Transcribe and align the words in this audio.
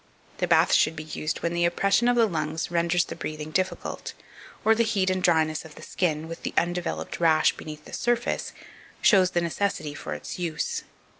The 0.39 0.47
bath 0.47 0.73
should 0.73 0.95
be 0.95 1.03
used 1.03 1.43
when 1.43 1.53
the 1.53 1.63
oppression 1.63 2.07
of 2.07 2.15
the 2.15 2.25
lungs 2.25 2.71
renders 2.71 3.05
the 3.05 3.13
breathing 3.15 3.51
difficult, 3.51 4.13
or 4.65 4.73
the 4.73 4.81
heat 4.83 5.11
and 5.11 5.21
dryness 5.21 5.63
of 5.63 5.75
the 5.75 5.83
skin, 5.83 6.27
with 6.27 6.41
the 6.41 6.55
undeveloped 6.57 7.19
rash 7.19 7.55
beneath 7.55 7.85
the 7.85 7.93
surface, 7.93 8.51
shows 9.03 9.29
the 9.29 9.41
necessity 9.41 9.93
for 9.93 10.15
its 10.15 10.39
use. 10.39 10.85